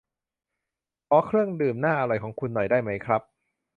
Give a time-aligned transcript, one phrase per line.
[1.09, 3.21] ขอเครื่องดื่มน่าอร่อยของคุณหน่อยได้ไหมครับ